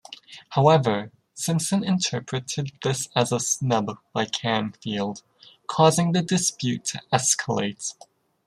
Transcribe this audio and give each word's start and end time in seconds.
However, 0.49 1.11
Simpson 1.35 1.83
interpreted 1.83 2.71
this 2.81 3.07
as 3.15 3.31
a 3.31 3.39
snub 3.39 3.99
by 4.13 4.25
Camfield, 4.25 5.21
causing 5.67 6.11
the 6.13 6.23
dispute 6.23 6.85
to 6.85 7.01
escalate. 7.13 7.93